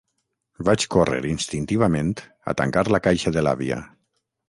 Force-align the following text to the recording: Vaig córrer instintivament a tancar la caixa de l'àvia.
Vaig 0.69 0.85
córrer 0.95 1.19
instintivament 1.33 2.11
a 2.53 2.57
tancar 2.65 2.87
la 2.97 3.05
caixa 3.11 3.39
de 3.41 3.49
l'àvia. 3.49 3.83